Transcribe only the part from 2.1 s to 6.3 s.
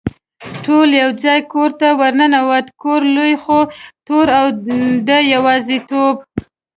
ننوتو، کور لوی خو تور او د یوازېتوب.